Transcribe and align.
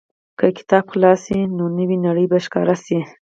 که 0.39 0.47
کتاب 0.57 0.85
خلاص 0.91 1.21
شي، 1.27 1.39
نو 1.57 1.63
نوې 1.77 1.97
نړۍ 2.05 2.25
به 2.31 2.37
ښکاره 2.45 2.75
شي. 2.85 2.99